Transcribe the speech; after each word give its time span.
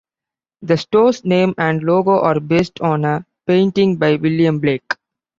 The 0.63 0.77
store's 0.77 1.23
name 1.25 1.53
and 1.59 1.83
logo 1.83 2.19
are 2.23 2.39
based 2.39 2.81
on 2.81 3.05
a 3.05 3.23
painting 3.45 3.97
by 3.97 4.15
William 4.15 4.57
Blake. 4.57 4.95